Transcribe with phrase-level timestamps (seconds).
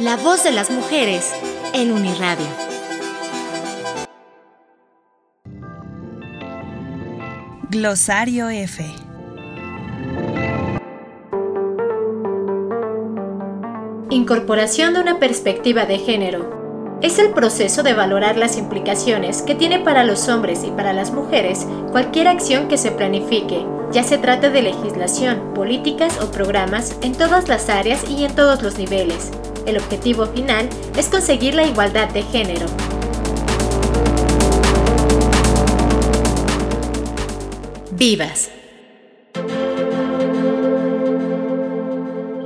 [0.00, 1.30] La voz de las mujeres
[1.74, 2.46] en Uniradio.
[7.68, 8.82] Glosario F.
[14.08, 16.98] Incorporación de una perspectiva de género.
[17.02, 21.12] Es el proceso de valorar las implicaciones que tiene para los hombres y para las
[21.12, 27.12] mujeres cualquier acción que se planifique, ya se trate de legislación, políticas o programas en
[27.12, 29.30] todas las áreas y en todos los niveles,
[29.66, 32.66] el objetivo final es conseguir la igualdad de género.
[37.92, 38.50] Vivas.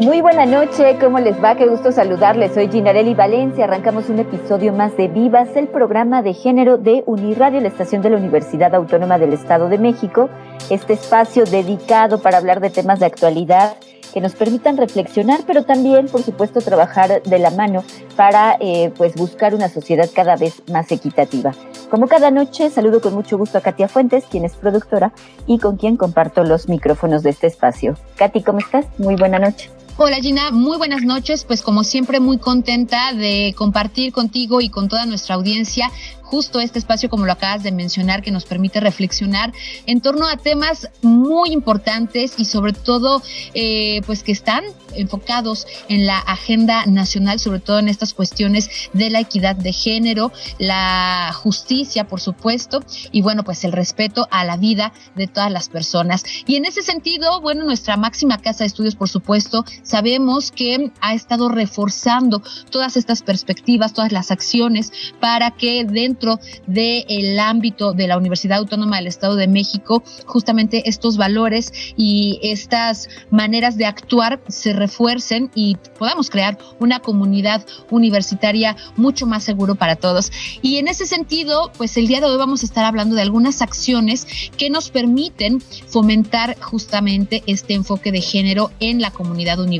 [0.01, 1.55] Muy buena noche, ¿cómo les va?
[1.57, 2.53] Qué gusto saludarles.
[2.53, 3.65] Soy Ginarelli Valencia.
[3.65, 8.11] Arrancamos un episodio más de Vivas, el programa de género de Uniradio, la estación de
[8.11, 10.29] la Universidad Autónoma del Estado de México.
[10.69, 13.77] Este espacio dedicado para hablar de temas de actualidad
[14.13, 17.85] que nos permitan reflexionar, pero también, por supuesto, trabajar de la mano
[18.17, 21.53] para eh, pues buscar una sociedad cada vez más equitativa.
[21.91, 25.13] Como cada noche, saludo con mucho gusto a Katia Fuentes, quien es productora
[25.47, 27.97] y con quien comparto los micrófonos de este espacio.
[28.17, 28.87] Katy, ¿cómo estás?
[28.99, 29.71] Muy buena noche.
[29.97, 31.45] Hola Gina, muy buenas noches.
[31.45, 35.89] Pues como siempre muy contenta de compartir contigo y con toda nuestra audiencia
[36.35, 39.53] justo este espacio, como lo acabas de mencionar, que nos permite reflexionar
[39.87, 43.23] en torno a temas muy importantes y sobre todo,
[43.53, 44.65] eh, pues que están
[44.97, 50.33] enfocados en la agenda nacional, sobre todo en estas cuestiones de la equidad de género,
[50.59, 55.69] la justicia, por supuesto, y bueno, pues el respeto a la vida de todas las
[55.69, 56.25] personas.
[56.47, 61.15] Y en ese sentido, bueno, nuestra máxima casa de estudios, por supuesto, sabemos que ha
[61.15, 68.19] estado reforzando todas estas perspectivas, todas las acciones para que dentro del ámbito de la
[68.19, 74.73] Universidad Autónoma del Estado de México, justamente estos valores y estas maneras de actuar se
[74.73, 80.33] refuercen y podamos crear una comunidad universitaria mucho más seguro para todos.
[80.63, 83.63] Y en ese sentido, pues el día de hoy vamos a estar hablando de algunas
[83.63, 89.74] acciones que nos permiten fomentar justamente este enfoque de género en la comunidad universitaria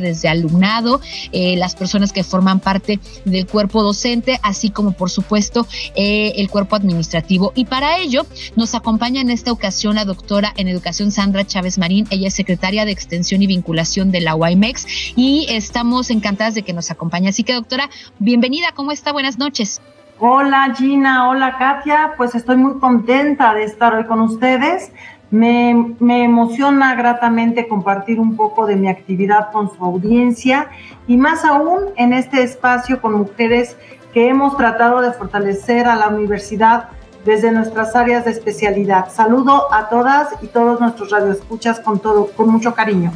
[0.00, 1.00] desde alumnado,
[1.32, 6.48] eh, las personas que forman parte del cuerpo docente, así como por supuesto eh, el
[6.48, 7.52] cuerpo administrativo.
[7.54, 8.26] Y para ello
[8.56, 12.06] nos acompaña en esta ocasión la doctora en educación Sandra Chávez Marín.
[12.10, 16.72] Ella es secretaria de Extensión y Vinculación de la UIMEX y estamos encantadas de que
[16.72, 17.28] nos acompañe.
[17.28, 19.12] Así que doctora, bienvenida, ¿cómo está?
[19.12, 19.80] Buenas noches.
[20.20, 24.90] Hola Gina, hola Katia, pues estoy muy contenta de estar hoy con ustedes.
[25.30, 30.68] Me, me, emociona gratamente compartir un poco de mi actividad con su audiencia
[31.06, 33.76] y más aún en este espacio con mujeres
[34.14, 36.88] que hemos tratado de fortalecer a la universidad
[37.24, 39.10] desde nuestras áreas de especialidad.
[39.10, 43.12] Saludo a todas y todos nuestros radioescuchas con todo, con mucho cariño.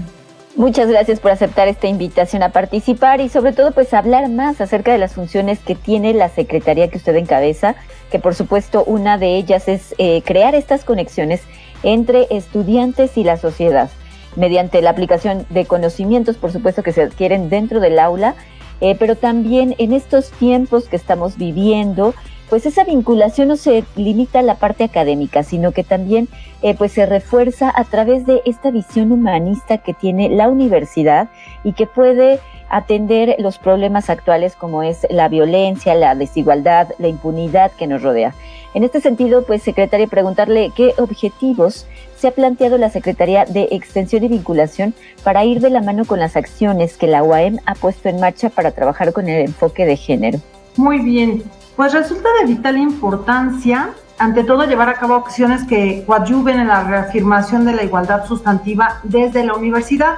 [0.55, 4.93] Muchas gracias por aceptar esta invitación a participar y sobre todo pues hablar más acerca
[4.93, 7.75] de las funciones que tiene la Secretaría que usted encabeza,
[8.11, 11.41] que por supuesto una de ellas es eh, crear estas conexiones
[11.83, 13.91] entre estudiantes y la sociedad.
[14.37, 18.35] Mediante la aplicación de conocimientos, por supuesto, que se adquieren dentro del aula
[18.83, 22.15] eh, pero también en estos tiempos que estamos viviendo,
[22.51, 26.29] pues esa vinculación no se limita a la parte académica, sino que también
[26.63, 31.29] eh, pues se refuerza a través de esta visión humanista que tiene la universidad
[31.63, 32.41] y que puede
[32.73, 38.35] atender los problemas actuales como es la violencia, la desigualdad, la impunidad que nos rodea.
[38.73, 44.25] En este sentido, pues, secretaria, preguntarle qué objetivos se ha planteado la Secretaría de Extensión
[44.25, 48.09] y Vinculación para ir de la mano con las acciones que la UAM ha puesto
[48.09, 50.41] en marcha para trabajar con el enfoque de género.
[50.77, 51.43] Muy bien,
[51.77, 56.85] pues resulta de vital importancia, ante todo, llevar a cabo acciones que coadyuven en la
[56.85, 60.17] reafirmación de la igualdad sustantiva desde la universidad.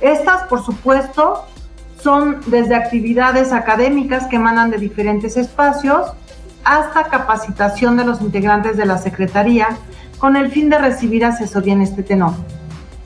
[0.00, 1.46] Estas, por supuesto,
[2.06, 6.12] son desde actividades académicas que emanan de diferentes espacios
[6.62, 9.76] hasta capacitación de los integrantes de la Secretaría
[10.18, 12.30] con el fin de recibir asesoría en este tenor.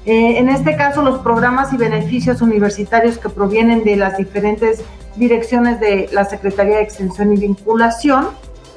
[0.05, 4.82] Eh, en este caso, los programas y beneficios universitarios que provienen de las diferentes
[5.17, 8.29] direcciones de la Secretaría de Extensión y Vinculación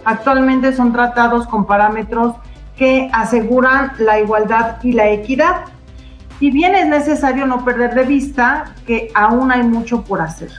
[0.06, 2.36] actualmente son tratados con parámetros
[2.78, 5.66] que aseguran la igualdad y la equidad.
[6.40, 10.52] Y bien es necesario no perder de vista que aún hay mucho por hacer.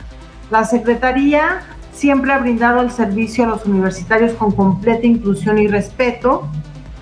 [0.51, 1.63] La Secretaría
[1.93, 6.49] siempre ha brindado el servicio a los universitarios con completa inclusión y respeto,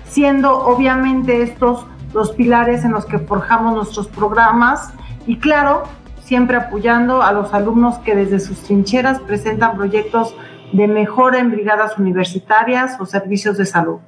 [0.05, 4.93] siendo obviamente estos los pilares en los que forjamos nuestros programas
[5.25, 5.83] y claro,
[6.23, 10.35] siempre apoyando a los alumnos que desde sus trincheras presentan proyectos
[10.71, 13.99] de mejora en brigadas universitarias o servicios de salud.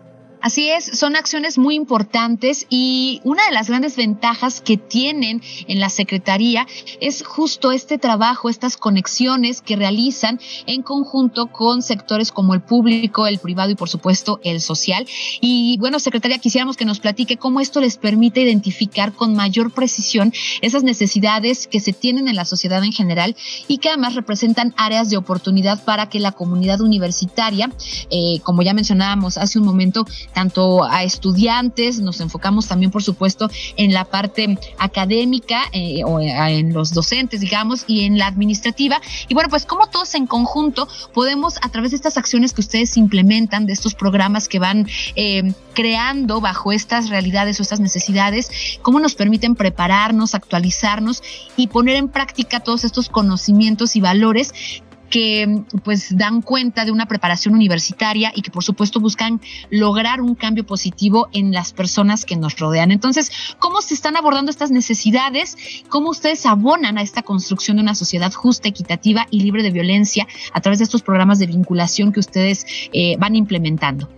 [0.45, 5.79] Así es, son acciones muy importantes y una de las grandes ventajas que tienen en
[5.79, 6.67] la Secretaría
[7.01, 13.25] es justo este trabajo, estas conexiones que realizan en conjunto con sectores como el público,
[13.25, 15.07] el privado y por supuesto el social.
[15.41, 20.31] Y bueno, Secretaría, quisiéramos que nos platique cómo esto les permite identificar con mayor precisión
[20.61, 23.35] esas necesidades que se tienen en la sociedad en general
[23.67, 27.71] y que además representan áreas de oportunidad para que la comunidad universitaria,
[28.11, 33.49] eh, como ya mencionábamos hace un momento, tanto a estudiantes, nos enfocamos también, por supuesto,
[33.77, 39.01] en la parte académica eh, o en los docentes, digamos, y en la administrativa.
[39.29, 42.97] Y bueno, pues como todos en conjunto podemos, a través de estas acciones que ustedes
[42.97, 48.99] implementan, de estos programas que van eh, creando bajo estas realidades o estas necesidades, cómo
[48.99, 51.23] nos permiten prepararnos, actualizarnos
[51.55, 54.53] y poner en práctica todos estos conocimientos y valores
[55.15, 59.39] que pues dan cuenta de una preparación universitaria y que por supuesto buscan
[59.69, 62.91] lograr un cambio positivo en las personas que nos rodean.
[62.91, 65.55] Entonces, ¿cómo se están abordando estas necesidades?
[65.87, 70.27] ¿Cómo ustedes abonan a esta construcción de una sociedad justa, equitativa y libre de violencia
[70.51, 74.09] a través de estos programas de vinculación que ustedes eh, van implementando?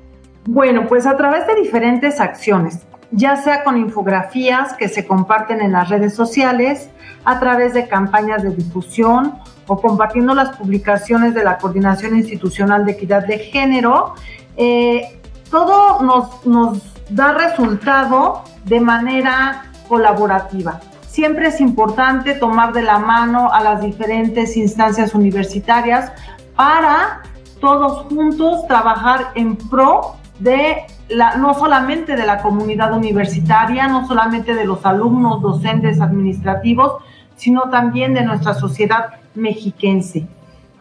[0.48, 5.72] Bueno, pues a través de diferentes acciones, ya sea con infografías que se comparten en
[5.72, 6.90] las redes sociales,
[7.26, 9.34] a través de campañas de difusión
[9.68, 14.14] o compartiendo las publicaciones de la Coordinación Institucional de Equidad de Género,
[14.56, 15.20] eh,
[15.52, 20.80] todo nos, nos da resultado de manera colaborativa.
[21.08, 26.12] Siempre es importante tomar de la mano a las diferentes instancias universitarias
[26.56, 27.24] para
[27.60, 34.54] todos juntos trabajar en pro de la, no solamente de la comunidad universitaria, no solamente
[34.54, 37.04] de los alumnos, docentes, administrativos,
[37.36, 40.28] sino también de nuestra sociedad mexiquense.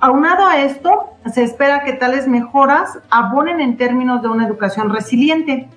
[0.00, 5.68] Aunado a esto, se espera que tales mejoras abonen en términos de una educación resiliente.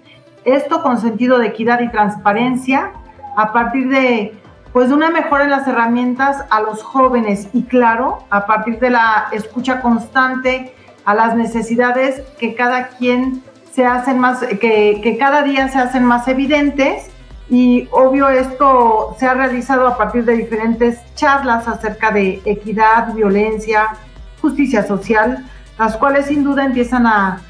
[0.45, 2.91] Esto con sentido de equidad y transparencia,
[3.37, 4.33] a partir de,
[4.73, 8.89] pues, de una mejora en las herramientas a los jóvenes y, claro, a partir de
[8.89, 10.73] la escucha constante
[11.05, 13.41] a las necesidades que cada quien
[13.73, 17.09] se hacen más, que, cada día se hacen más evidentes
[17.49, 23.95] y obvio esto se ha realizado a partir de diferentes charlas acerca de equidad, violencia,
[24.41, 25.45] justicia social,
[25.77, 27.41] las cuales sin duda empiezan a,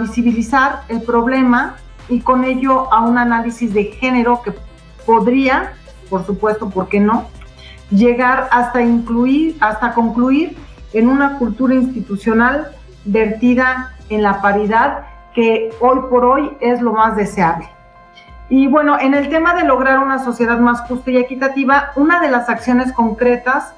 [0.00, 1.76] visibilizar el problema
[2.08, 4.52] y con ello a un análisis de género que
[5.06, 5.74] podría,
[6.10, 7.28] por supuesto, ¿por qué no?,
[7.92, 10.56] llegar hasta incluir, hasta concluir
[10.92, 12.72] en una cultura institucional
[13.04, 17.68] vertida en la paridad que hoy por hoy es lo más deseable.
[18.48, 22.30] Y bueno, en el tema de lograr una sociedad más justa y equitativa, una de
[22.30, 23.72] las acciones concretas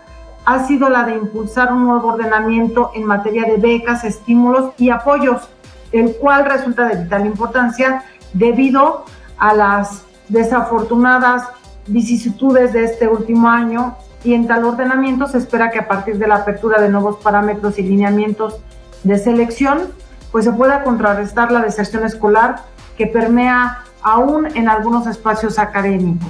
[0.45, 5.49] ha sido la de impulsar un nuevo ordenamiento en materia de becas, estímulos y apoyos,
[5.93, 8.03] el cual resulta de vital importancia
[8.33, 9.05] debido
[9.39, 11.49] a las desafortunadas
[11.87, 16.27] vicisitudes de este último año y en tal ordenamiento se espera que a partir de
[16.27, 18.59] la apertura de nuevos parámetros y lineamientos
[19.03, 19.93] de selección,
[20.35, 22.57] pues se pueda contrarrestar la deserción escolar
[22.99, 26.29] que permea aún en algunos espacios académicos.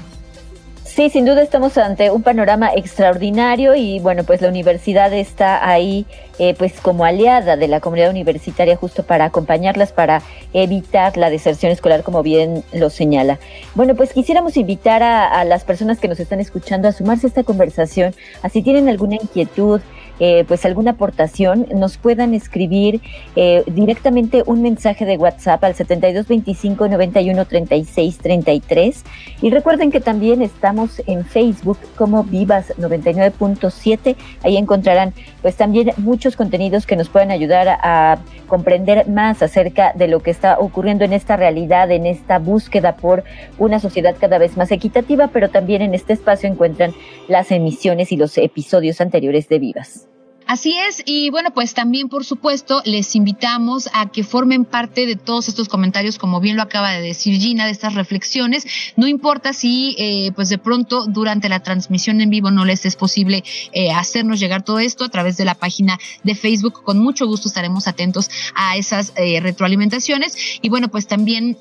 [0.84, 6.04] Sí, sin duda estamos ante un panorama extraordinario y bueno, pues la universidad está ahí
[6.38, 10.20] eh, pues como aliada de la comunidad universitaria justo para acompañarlas, para
[10.52, 13.38] evitar la deserción escolar como bien lo señala.
[13.74, 17.28] Bueno, pues quisiéramos invitar a, a las personas que nos están escuchando a sumarse a
[17.28, 19.80] esta conversación, así tienen alguna inquietud,
[20.20, 23.00] eh, pues alguna aportación, nos puedan escribir
[23.36, 29.04] eh, directamente un mensaje de WhatsApp al 7225 91 36 33
[29.42, 36.36] y recuerden que también estamos en Facebook como Vivas 99.7, ahí encontrarán pues también muchos
[36.36, 41.12] contenidos que nos pueden ayudar a comprender más acerca de lo que está ocurriendo en
[41.12, 43.24] esta realidad, en esta búsqueda por
[43.58, 46.92] una sociedad cada vez más equitativa, pero también en este espacio encuentran
[47.28, 50.08] las emisiones y los episodios anteriores de Vivas.
[50.46, 55.16] Así es, y bueno, pues también por supuesto les invitamos a que formen parte de
[55.16, 58.66] todos estos comentarios, como bien lo acaba de decir Gina, de estas reflexiones.
[58.96, 62.94] No importa si eh, pues de pronto durante la transmisión en vivo no les es
[62.94, 66.82] posible eh, hacernos llegar todo esto a través de la página de Facebook.
[66.82, 70.36] Con mucho gusto estaremos atentos a esas eh, retroalimentaciones.
[70.60, 71.56] Y bueno, pues también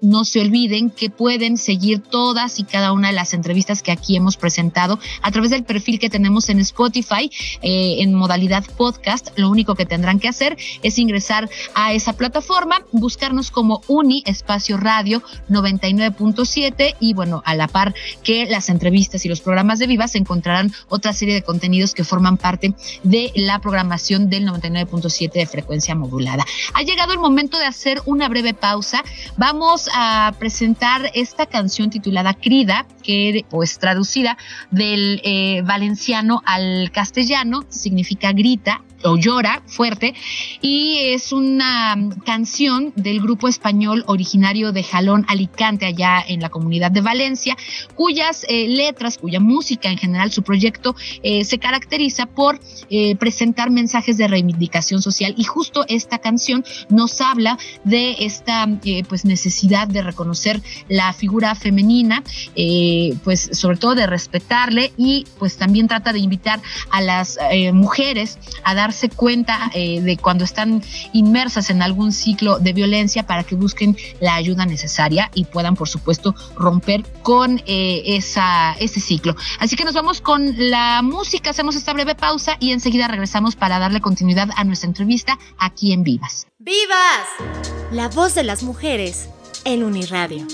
[0.00, 4.16] no se olviden que pueden seguir todas y cada una de las entrevistas que aquí
[4.16, 7.30] hemos presentado a través del perfil que tenemos en Spotify
[8.02, 9.28] en modalidad podcast.
[9.36, 14.76] Lo único que tendrán que hacer es ingresar a esa plataforma, buscarnos como Uni Espacio
[14.76, 20.08] Radio 99.7 y bueno, a la par que las entrevistas y los programas de Viva
[20.08, 25.46] se encontrarán otra serie de contenidos que forman parte de la programación del 99.7 de
[25.46, 26.44] frecuencia modulada.
[26.74, 29.02] Ha llegado el momento de hacer una breve pausa.
[29.36, 34.36] Vamos a presentar esta canción titulada Crida, que pues traducida
[34.70, 40.14] del eh, valenciano al castellano significa grita o llora fuerte
[40.60, 46.90] y es una canción del grupo español originario de Jalón Alicante allá en la comunidad
[46.90, 47.56] de Valencia
[47.94, 53.70] cuyas eh, letras cuya música en general su proyecto eh, se caracteriza por eh, presentar
[53.70, 55.34] mensajes de reivindicación social.
[55.36, 58.66] Y justo esta canción nos habla de esta
[59.08, 62.22] pues necesidad de reconocer la figura femenina
[63.24, 67.38] pues sobre todo de respetarle y pues también trata de invitar a las
[67.72, 73.26] mujeres a dar darse cuenta eh, de cuando están inmersas en algún ciclo de violencia
[73.26, 79.00] para que busquen la ayuda necesaria y puedan, por supuesto, romper con eh, esa, ese
[79.00, 79.36] ciclo.
[79.60, 83.78] Así que nos vamos con la música, hacemos esta breve pausa y enseguida regresamos para
[83.78, 86.46] darle continuidad a nuestra entrevista aquí en Vivas.
[86.58, 87.28] ¡Vivas!
[87.92, 89.28] La voz de las mujeres
[89.64, 90.46] en Uniradio.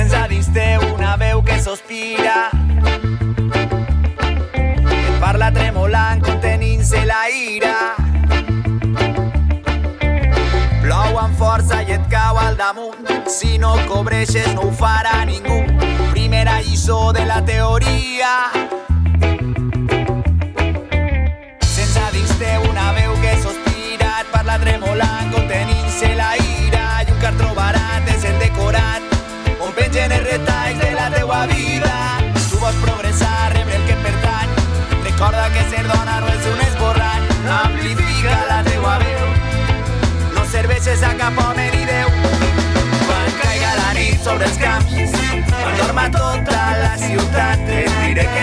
[0.00, 2.48] Sense dins teu una veu que sospira.
[5.20, 7.74] Parla tremolant contenint-se la ira.
[10.80, 13.12] Plou amb força i et cau al damunt.
[13.28, 15.62] Si no cobreixes no ho farà ningú.
[16.16, 18.79] Primera lliçó de la teoria
[31.46, 31.94] vida.
[32.50, 34.50] Tu vols progressar, rebre el que pertany.
[35.04, 37.26] Recorda que ser dona no és un esborrany.
[37.56, 39.26] Amplifica la teua veu.
[40.34, 42.10] No serveixes a cap home ni Déu.
[43.06, 45.16] Quan caiga la nit sobre els camps,
[45.50, 48.39] quan dorma tota la ciutat, et diré que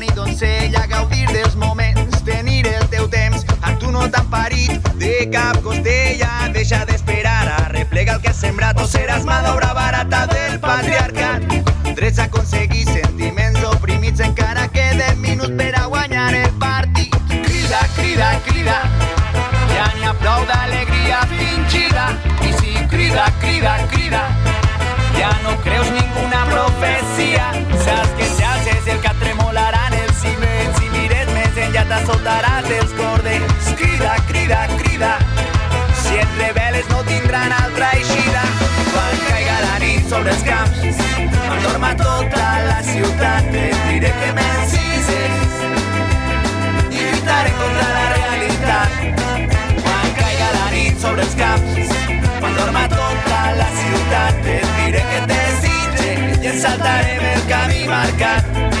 [0.00, 5.28] ni doncella, gaudir dels moments, tenir el teu temps, a tu no t'han parit de
[5.30, 7.48] cap costella, deixa d'esperar.
[7.52, 11.44] A replegar el que has sembrat o seràs mà d'obra barata del patriarcat.
[11.92, 17.14] Drets a aconseguir sentiments oprimits encara queden minuts per a guanyar el partit.
[17.28, 18.78] Crida, crida, crida,
[19.74, 22.08] ja n'hi ha prou d'alegria fingida.
[22.40, 24.24] I si crida, crida, crida.
[25.20, 27.52] Ja no creus ninguna profecia.
[27.84, 27.99] Saps
[56.60, 58.79] desitge i ens saltarem el camí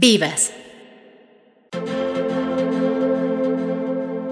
[0.00, 0.52] Vivas.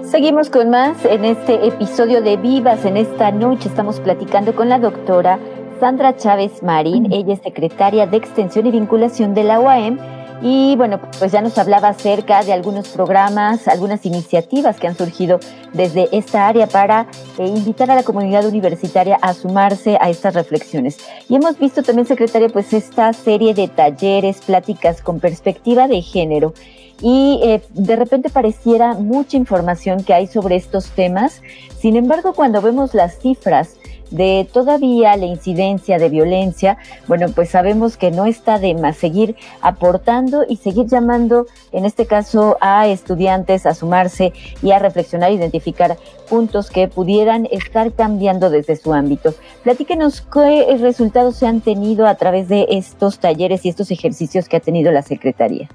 [0.09, 2.85] Seguimos con más en este episodio de Vivas.
[2.85, 5.39] En esta noche estamos platicando con la doctora
[5.81, 7.11] Sandra Chávez Marín.
[7.11, 9.99] Ella es secretaria de Extensión y Vinculación de la UAM
[10.41, 15.39] y bueno, pues ya nos hablaba acerca de algunos programas, algunas iniciativas que han surgido
[15.73, 20.99] desde esta área para eh, invitar a la comunidad universitaria a sumarse a estas reflexiones.
[21.27, 26.53] Y hemos visto también, secretaria, pues esta serie de talleres, pláticas con perspectiva de género.
[27.01, 31.41] Y eh, de repente pareciera mucha información que hay sobre estos temas.
[31.79, 33.77] Sin embargo, cuando vemos las cifras,
[34.11, 39.35] de todavía la incidencia de violencia, bueno, pues sabemos que no está de más seguir
[39.61, 45.97] aportando y seguir llamando, en este caso, a estudiantes a sumarse y a reflexionar, identificar
[46.29, 49.33] puntos que pudieran estar cambiando desde su ámbito.
[49.63, 54.57] Platíquenos qué resultados se han tenido a través de estos talleres y estos ejercicios que
[54.57, 55.69] ha tenido la Secretaría.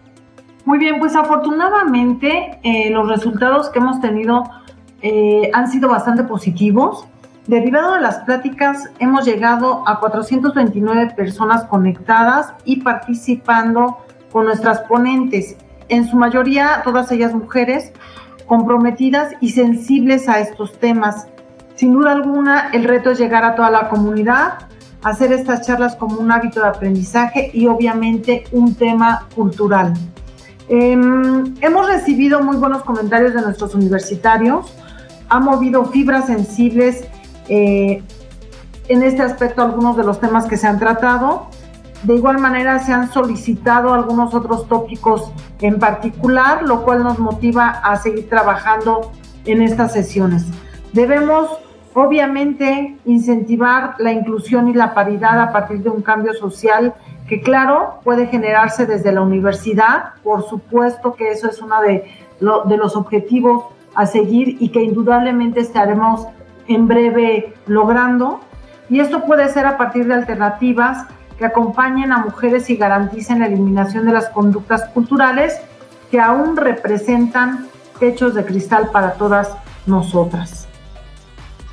[0.65, 4.45] Muy bien, pues afortunadamente eh, los resultados que hemos tenido
[5.03, 7.07] eh, han sido bastante positivos.
[7.47, 13.99] Derivado de las pláticas, hemos llegado a 429 personas conectadas y participando
[14.31, 15.57] con nuestras ponentes,
[15.89, 17.93] en su mayoría todas ellas mujeres,
[18.47, 21.27] comprometidas y sensibles a estos temas.
[21.75, 24.69] Sin duda alguna, el reto es llegar a toda la comunidad,
[25.03, 29.95] hacer estas charlas como un hábito de aprendizaje y obviamente un tema cultural.
[30.69, 34.73] Em, hemos recibido muy buenos comentarios de nuestros universitarios,
[35.29, 37.09] ha movido fibras sensibles
[37.49, 38.03] eh,
[38.89, 41.49] en este aspecto algunos de los temas que se han tratado.
[42.03, 47.69] De igual manera se han solicitado algunos otros tópicos en particular, lo cual nos motiva
[47.69, 49.13] a seguir trabajando
[49.45, 50.47] en estas sesiones.
[50.93, 51.49] Debemos
[51.95, 56.95] obviamente incentivar la inclusión y la paridad a partir de un cambio social
[57.29, 62.05] que claro puede generarse desde la universidad, por supuesto que eso es uno de,
[62.41, 66.27] de los objetivos a seguir y que indudablemente estaremos
[66.69, 68.41] en breve logrando.
[68.89, 71.07] Y esto puede ser a partir de alternativas
[71.39, 75.61] que acompañen a mujeres y garanticen la eliminación de las conductas culturales
[76.11, 80.69] que aún representan techos de cristal para todas nosotras.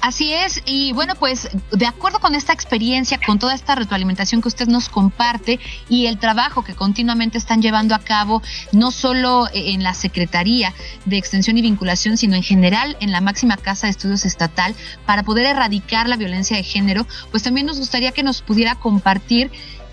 [0.09, 4.47] Así es, y bueno, pues de acuerdo con esta experiencia, con toda esta retroalimentación que
[4.47, 8.41] usted nos comparte y el trabajo que continuamente están llevando a cabo,
[8.71, 10.73] no solo en la Secretaría
[11.05, 14.73] de Extensión y Vinculación, sino en general en la máxima Casa de Estudios Estatal,
[15.05, 19.51] para poder erradicar la violencia de género, pues también nos gustaría que nos pudiera compartir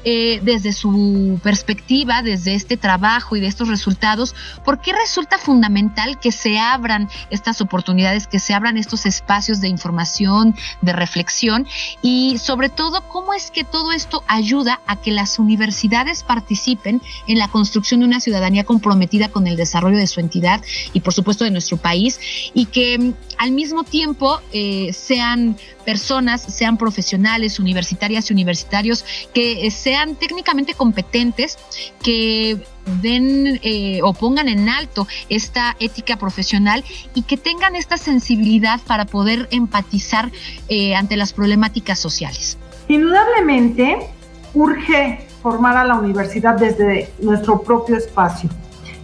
[0.09, 6.21] eh, desde su perspectiva, desde este trabajo y de estos resultados, ¿por qué resulta fundamental
[6.21, 11.67] que se abran estas oportunidades, que se abran estos espacios de información, de reflexión
[12.03, 17.39] y sobre todo cómo es que todo esto ayuda a que las universidades participen en
[17.39, 21.43] la construcción de una ciudadanía comprometida con el desarrollo de su entidad y por supuesto
[21.43, 22.21] de nuestro país
[22.55, 29.71] y que mm, al mismo tiempo eh, sean personas, sean profesionales, universitarias y universitarios, que
[29.71, 31.59] sean técnicamente competentes,
[32.03, 32.59] que
[33.03, 39.07] den eh, o pongan en alto esta ética profesional y que tengan esta sensibilidad para
[39.07, 40.31] poder empatizar
[40.69, 42.59] eh, ante las problemáticas sociales.
[42.89, 44.11] Indudablemente,
[44.55, 48.51] urge formar a la universidad desde nuestro propio espacio.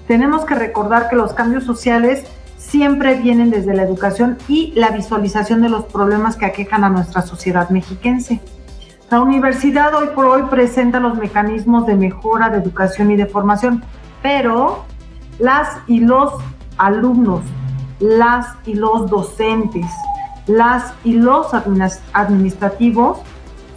[0.09, 2.25] Tenemos que recordar que los cambios sociales
[2.73, 7.21] siempre vienen desde la educación y la visualización de los problemas que aquejan a nuestra
[7.21, 8.41] sociedad mexiquense.
[9.11, 13.85] La universidad hoy por hoy presenta los mecanismos de mejora de educación y de formación,
[14.23, 14.87] pero
[15.39, 16.33] las y los
[16.79, 17.43] alumnos,
[18.01, 19.85] las y los docentes,
[20.47, 21.49] las y los
[22.15, 23.19] administrativos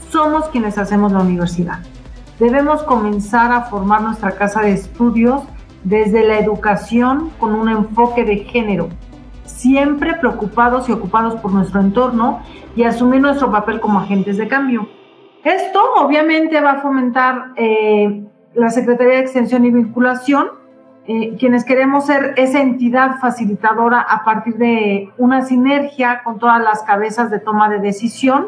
[0.09, 1.79] somos quienes hacemos la universidad.
[2.39, 5.43] Debemos comenzar a formar nuestra casa de estudios
[5.85, 8.89] desde la educación con un enfoque de género,
[9.45, 12.41] siempre preocupados y ocupados por nuestro entorno
[12.75, 14.89] y asumir nuestro papel como agentes de cambio.
[15.43, 18.23] Esto obviamente va a fomentar eh,
[18.55, 20.47] la Secretaría de Extensión y Vinculación,
[21.07, 26.81] eh, quienes queremos ser esa entidad facilitadora a partir de una sinergia con todas las
[26.81, 28.47] cabezas de toma de decisión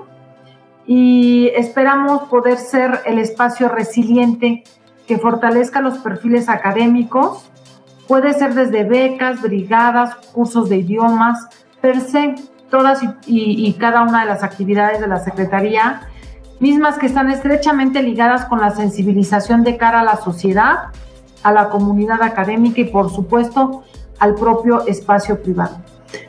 [0.88, 4.64] y esperamos poder ser el espacio resiliente
[5.08, 7.50] que fortalezca los perfiles académicos.
[8.08, 11.48] Puede ser desde becas, brigadas, cursos de idiomas,
[11.82, 12.36] per se,
[12.70, 16.02] todas y, cada una de las actividades de la Secretaría,
[16.60, 20.90] mismas que están estrechamente ligadas con la sensibilización de cara a la sociedad,
[21.44, 23.84] a la comunidad académica y por supuesto
[24.20, 25.78] al propio espacio privado.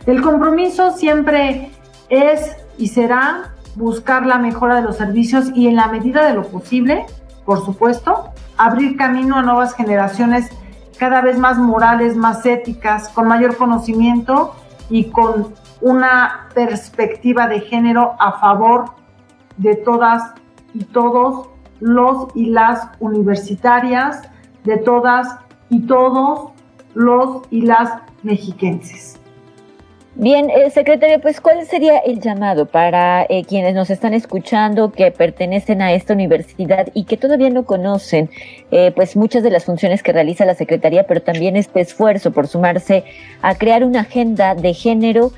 [0.07, 1.71] El compromiso siempre
[2.09, 6.43] es y será buscar la mejora de los servicios y en la medida de lo
[6.43, 7.07] posible,
[7.45, 8.28] por supuesto,
[8.59, 10.51] abrir camino a nuevas generaciones
[10.99, 14.55] cada vez más morales, más éticas, con mayor conocimiento
[14.91, 18.97] y con una perspectiva de género a favor
[19.57, 20.35] de todas
[20.75, 21.49] y todos
[21.81, 24.23] los y las universitarias,
[24.65, 25.37] de todas
[25.71, 26.51] y todos
[26.95, 29.18] los y las mexiquenses.
[30.21, 35.13] Bien, eh, secretaria, pues ¿cuál sería el llamado para eh, quienes nos están escuchando que
[35.13, 38.29] pertenecen a esta universidad y que todavía no conocen
[38.73, 42.49] eh, pues muchas de las funciones que realiza la Secretaría, pero también este esfuerzo por
[42.49, 43.05] sumarse
[43.43, 45.31] a crear una agenda de género,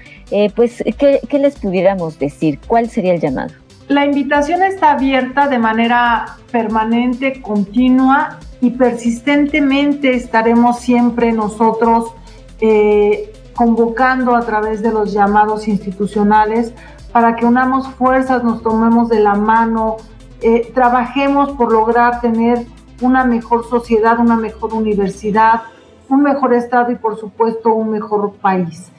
[0.57, 2.59] pues ¿qué, ¿qué les pudiéramos decir?
[2.67, 3.53] ¿Cuál sería el llamado?
[3.89, 12.15] La invitación está abierta de manera permanente, continua y persistentemente estaremos siempre nosotros
[12.63, 13.30] eh,
[13.61, 16.73] convocando a través de los llamados institucionales
[17.13, 19.99] para que unamos fuerzas, nos tomemos de la mano,
[20.41, 22.65] eh, trabajemos por lograr tener
[23.03, 25.61] una mejor sociedad, una mejor universidad,
[26.09, 28.91] un mejor Estado y por supuesto un mejor país.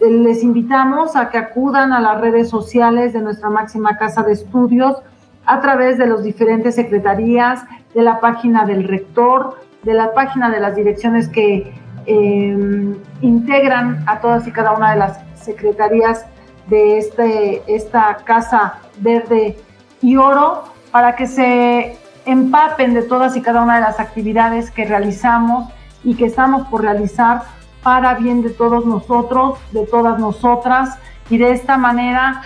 [0.00, 4.32] Eh, les invitamos a que acudan a las redes sociales de nuestra máxima casa de
[4.32, 4.96] estudios
[5.44, 10.60] a través de las diferentes secretarías, de la página del rector, de la página de
[10.60, 11.70] las direcciones que
[12.08, 16.24] Em, integran a todas y cada una de las secretarías
[16.68, 19.58] de este, esta Casa Verde
[20.00, 24.84] y Oro para que se empapen de todas y cada una de las actividades que
[24.84, 25.68] realizamos
[26.04, 27.42] y que estamos por realizar
[27.82, 32.42] para bien de todos nosotros, de todas nosotras y de esta manera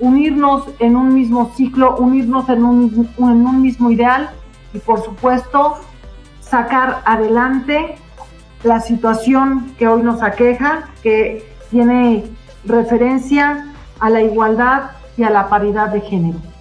[0.00, 4.30] unirnos en un mismo ciclo, unirnos en un, en un mismo ideal
[4.72, 5.76] y por supuesto
[6.40, 7.96] sacar adelante
[8.62, 12.24] la situación que hoy nos aqueja, que tiene
[12.64, 13.66] referencia
[13.98, 16.51] a la igualdad y a la paridad de género.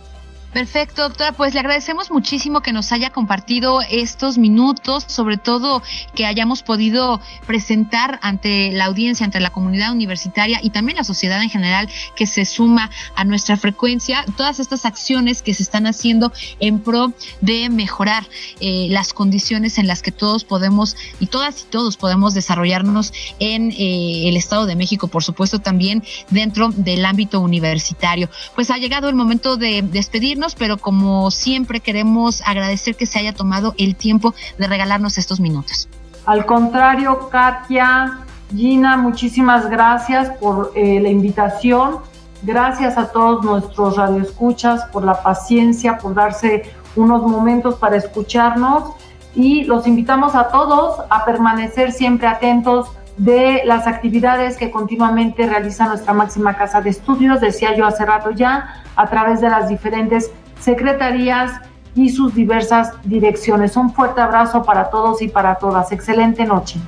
[0.53, 1.31] Perfecto, doctora.
[1.31, 5.81] Pues le agradecemos muchísimo que nos haya compartido estos minutos, sobre todo
[6.13, 11.41] que hayamos podido presentar ante la audiencia, ante la comunidad universitaria y también la sociedad
[11.41, 16.33] en general que se suma a nuestra frecuencia, todas estas acciones que se están haciendo
[16.59, 18.27] en pro de mejorar
[18.59, 23.71] eh, las condiciones en las que todos podemos y todas y todos podemos desarrollarnos en
[23.71, 28.29] eh, el Estado de México, por supuesto también dentro del ámbito universitario.
[28.53, 33.33] Pues ha llegado el momento de despedirnos pero como siempre queremos agradecer que se haya
[33.33, 35.87] tomado el tiempo de regalarnos estos minutos.
[36.25, 38.19] Al contrario, Katia,
[38.55, 41.97] Gina, muchísimas gracias por eh, la invitación.
[42.43, 46.63] Gracias a todos nuestros radioescuchas por la paciencia, por darse
[46.95, 48.93] unos momentos para escucharnos
[49.35, 52.89] y los invitamos a todos a permanecer siempre atentos
[53.21, 58.31] de las actividades que continuamente realiza nuestra máxima casa de estudios, decía yo hace rato
[58.31, 61.51] ya, a través de las diferentes secretarías
[61.93, 63.77] y sus diversas direcciones.
[63.77, 65.91] Un fuerte abrazo para todos y para todas.
[65.91, 66.79] Excelente noche.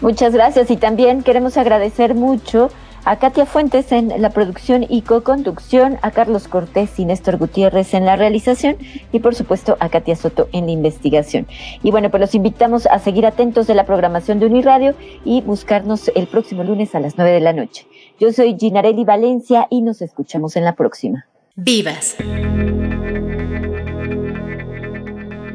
[0.00, 2.70] Muchas gracias y también queremos agradecer mucho
[3.04, 8.04] a Katia Fuentes en la producción y co-conducción, a Carlos Cortés y Néstor Gutiérrez en
[8.04, 8.76] la realización
[9.12, 11.46] y por supuesto a Katia Soto en la investigación.
[11.82, 16.10] Y bueno, pues los invitamos a seguir atentos de la programación de Uniradio y buscarnos
[16.14, 17.86] el próximo lunes a las 9 de la noche.
[18.18, 21.26] Yo soy Ginarelli Valencia y nos escuchamos en la próxima.
[21.56, 22.16] Vivas.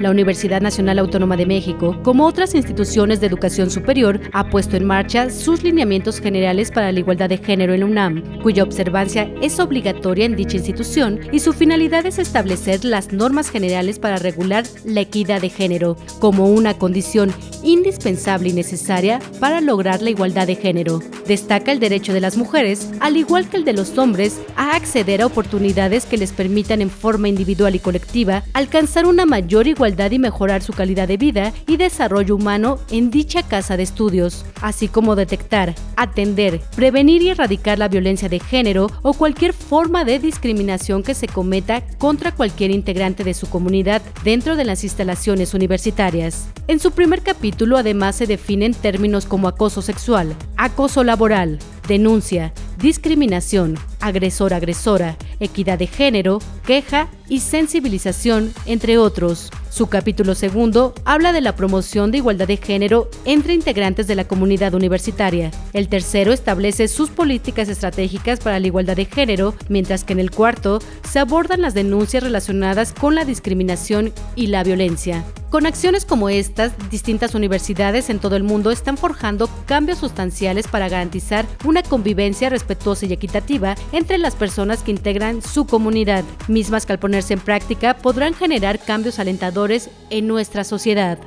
[0.06, 4.86] La Universidad Nacional Autónoma de México, como otras instituciones de educación superior, ha puesto en
[4.86, 10.26] marcha sus lineamientos generales para la igualdad de género en UNAM, cuya observancia es obligatoria
[10.26, 15.42] en dicha institución y su finalidad es establecer las normas generales para regular la equidad
[15.42, 21.00] de género como una condición indispensable y necesaria para lograr la igualdad de género.
[21.26, 25.24] Destaca el derecho de las mujeres, al igual que el de los hombres, a acceder
[25.24, 30.20] a oportunidades que les permitan en forma individual y colectiva alcanzar una mayor igualdad y
[30.20, 35.16] mejorar su calidad de vida y desarrollo humano en dicha casa de estudios, así como
[35.16, 41.14] detectar, atender, prevenir y erradicar la violencia de género o cualquier forma de discriminación que
[41.14, 46.48] se cometa contra cualquier integrante de su comunidad dentro de las instalaciones universitarias.
[46.68, 53.78] En su primer capítulo además se definen términos como acoso sexual, acoso laboral, denuncia, discriminación,
[54.06, 59.50] agresor-agresora, equidad de género, queja y sensibilización, entre otros.
[59.70, 64.26] Su capítulo segundo habla de la promoción de igualdad de género entre integrantes de la
[64.26, 65.52] comunidad universitaria.
[65.74, 70.32] El tercero establece sus políticas estratégicas para la igualdad de género, mientras que en el
[70.32, 75.26] cuarto se abordan las denuncias relacionadas con la discriminación y la violencia.
[75.50, 80.90] Con acciones como estas, distintas universidades en todo el mundo están forjando cambios sustanciales para
[80.90, 86.92] garantizar una convivencia respetuosa y equitativa entre las personas que integran su comunidad, mismas que
[86.92, 91.18] al ponerse en práctica podrán generar cambios alentadores en nuestra sociedad.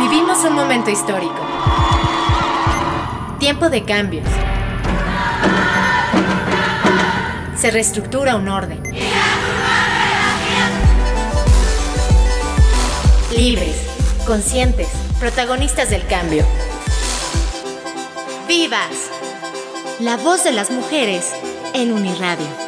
[0.00, 1.46] Vivimos un momento histórico.
[3.38, 4.26] Tiempo de cambios.
[7.56, 8.82] Se reestructura un orden.
[13.36, 13.87] Libres
[14.28, 14.88] conscientes,
[15.18, 16.44] protagonistas del cambio.
[18.46, 19.10] ¡Vivas!
[20.00, 21.32] La voz de las mujeres
[21.72, 22.67] en Uniradio.